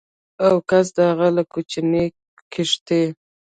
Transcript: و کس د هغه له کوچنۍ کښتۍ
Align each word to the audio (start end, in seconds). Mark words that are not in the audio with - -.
و 0.53 0.57
کس 0.69 0.85
د 0.97 0.99
هغه 1.09 1.27
له 1.37 1.43
کوچنۍ 1.51 2.05
کښتۍ 2.53 3.05